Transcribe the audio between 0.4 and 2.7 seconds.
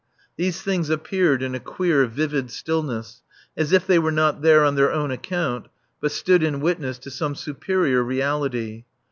things appeared in a queer, vivid